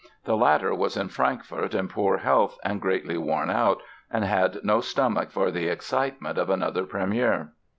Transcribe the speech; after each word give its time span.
The 0.25 0.35
latter 0.35 0.73
was 0.73 0.97
in 0.97 1.09
Frankfort, 1.09 1.75
in 1.75 1.87
poor 1.87 2.17
health 2.17 2.57
and 2.63 2.81
greatly 2.81 3.19
worn 3.19 3.51
out, 3.51 3.83
and 4.09 4.23
had 4.25 4.57
no 4.63 4.81
stomach 4.81 5.29
for 5.29 5.51
the 5.51 5.67
excitements 5.67 6.39
of 6.41 6.49
another 6.49 6.85
premiere. 6.85 7.49